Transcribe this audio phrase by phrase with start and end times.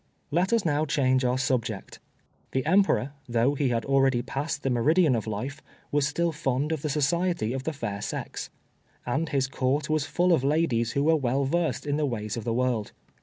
[0.31, 1.99] Let us now change our subject.
[2.53, 6.81] The Emperor, though he had already passed the meridian of life, was still fond of
[6.81, 8.49] the society of the fair sex.
[9.05, 12.45] And his Court was full of ladies who were well versed in the ways of
[12.45, 12.93] the world.